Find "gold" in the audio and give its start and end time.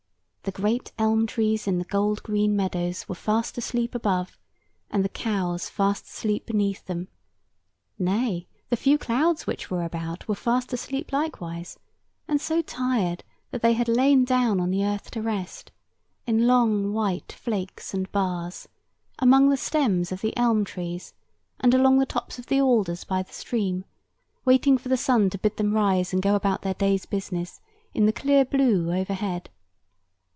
1.85-2.23